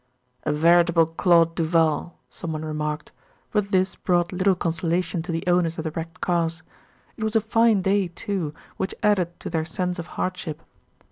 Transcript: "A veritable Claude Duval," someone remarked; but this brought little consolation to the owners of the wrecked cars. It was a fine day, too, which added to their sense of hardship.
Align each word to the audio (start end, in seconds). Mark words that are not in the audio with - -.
"A 0.45 0.51
veritable 0.51 1.05
Claude 1.05 1.53
Duval," 1.53 2.17
someone 2.27 2.65
remarked; 2.65 3.11
but 3.51 3.71
this 3.71 3.95
brought 3.95 4.31
little 4.33 4.55
consolation 4.55 5.21
to 5.21 5.31
the 5.31 5.43
owners 5.45 5.77
of 5.77 5.83
the 5.83 5.91
wrecked 5.91 6.21
cars. 6.21 6.63
It 7.17 7.23
was 7.23 7.35
a 7.35 7.39
fine 7.39 7.83
day, 7.83 8.07
too, 8.07 8.51
which 8.77 8.95
added 9.03 9.39
to 9.41 9.49
their 9.51 9.63
sense 9.63 9.99
of 9.99 10.07
hardship. 10.17 10.63